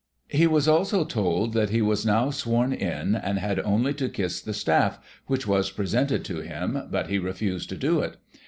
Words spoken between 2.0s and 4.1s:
now sworn in, and had only to